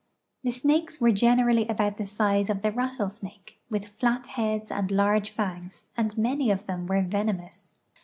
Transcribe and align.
The 0.43 0.49
snakes 0.49 0.99
were 0.99 1.11
generally 1.11 1.67
about 1.67 1.97
the 1.97 2.07
size 2.07 2.49
of 2.49 2.63
the 2.63 2.71
rattlesnake, 2.71 3.59
with 3.69 3.87
flat 3.87 4.29
heads 4.29 4.71
and 4.71 4.89
large 4.89 5.29
fangs, 5.29 5.85
and 5.95 6.17
many 6.17 6.49
of 6.49 6.65
them 6.65 6.87
were 6.87 7.03
venomous. 7.03 7.75